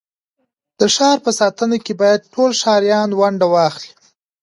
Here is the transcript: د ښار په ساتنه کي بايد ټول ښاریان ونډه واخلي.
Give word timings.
د 0.79 0.81
ښار 0.95 1.17
په 1.25 1.31
ساتنه 1.39 1.77
کي 1.85 1.93
بايد 2.01 2.21
ټول 2.33 2.51
ښاریان 2.61 3.09
ونډه 3.19 3.45
واخلي. 3.53 3.91